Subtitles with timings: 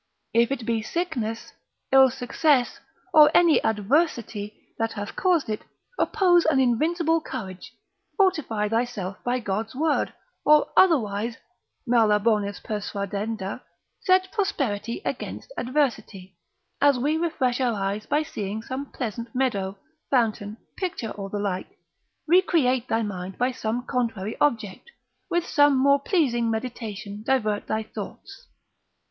[0.33, 1.53] If it be sickness,
[1.91, 2.79] ill success,
[3.13, 5.61] or any adversity that hath caused it,
[5.99, 7.73] oppose an invincible courage,
[8.17, 10.11] fortify thyself by God's word,
[10.43, 11.37] or otherwise,
[11.85, 13.61] mala bonis persuadenda,
[13.99, 16.35] set prosperity against adversity,
[16.81, 19.77] as we refresh our eyes by seeing some pleasant meadow,
[20.09, 21.77] fountain, picture, or the like:
[22.25, 24.89] recreate thy mind by some contrary object,
[25.29, 28.47] with some more pleasing meditation divert thy thoughts.